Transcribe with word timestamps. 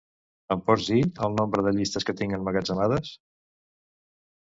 Em 0.55 0.63
pots 0.69 0.87
dir 0.93 1.03
el 1.27 1.35
nombre 1.41 1.65
de 1.69 1.75
llistes 1.81 2.09
que 2.09 2.17
tinc 2.23 2.37
emmagatzemades? 2.41 3.17